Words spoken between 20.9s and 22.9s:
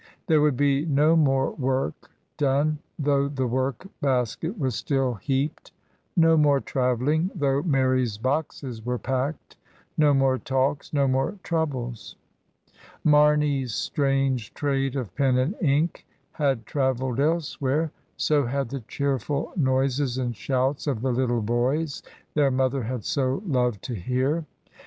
the little boys their mother